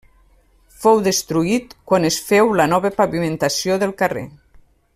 Fou 0.85 1.01
destruït 1.07 1.75
quan 1.91 2.09
es 2.11 2.17
féu 2.29 2.49
la 2.61 2.67
nova 2.73 2.91
pavimentació 3.03 3.77
del 3.85 3.95
carrer. 4.01 4.25